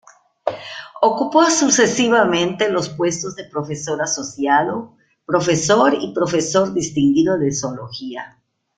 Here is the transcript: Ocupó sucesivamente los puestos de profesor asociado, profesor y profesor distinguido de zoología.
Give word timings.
Ocupó 1.01 1.45
sucesivamente 1.51 2.71
los 2.71 2.89
puestos 2.89 3.35
de 3.35 3.43
profesor 3.43 4.01
asociado, 4.01 4.97
profesor 5.27 5.93
y 6.01 6.11
profesor 6.11 6.73
distinguido 6.73 7.37
de 7.37 7.51
zoología. 7.53 8.41